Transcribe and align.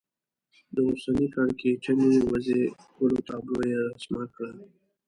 د 0.73 0.75
اوسنۍ 0.87 1.27
کړکېچنې 1.35 2.11
وضعې 2.29 2.61
ښکلې 2.83 3.19
تابلو 3.27 3.61
یې 3.71 3.79
رسم 3.89 4.13
کړه. 4.33 4.49